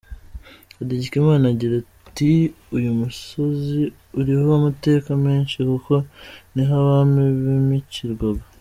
Hategekimana 0.77 1.45
agira 1.53 1.73
ati 2.07 2.31
”Uyu 2.77 2.89
musozi 2.99 3.81
uriho 4.19 4.49
amateka 4.59 5.09
menshi, 5.25 5.57
kuko 5.69 5.93
ni 6.53 6.61
ho 6.67 6.73
abami 6.81 7.23
bimikirwagwa. 7.43 8.43